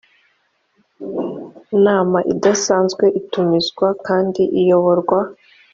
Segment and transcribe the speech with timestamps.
[1.85, 5.19] nama idasanzwe itumizwa kandi ikayoborwa